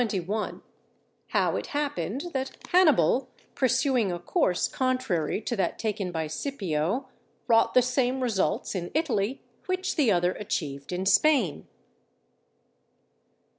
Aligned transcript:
—_How 0.01 1.59
it 1.59 1.67
happened 1.77 2.23
that 2.33 2.57
Hannibal 2.69 3.29
pursuing 3.53 4.11
a 4.11 4.17
course 4.17 4.67
contrary 4.67 5.41
to 5.41 5.55
that 5.55 5.77
taken 5.77 6.11
by 6.11 6.25
Scipio, 6.25 7.07
wrought 7.45 7.75
the 7.75 7.83
same 7.83 8.21
results 8.21 8.73
in 8.73 8.89
Italy 8.95 9.43
which 9.67 9.97
the 9.97 10.11
other 10.11 10.31
achieved 10.31 10.91
in 10.91 11.05
Spain. 11.05 11.67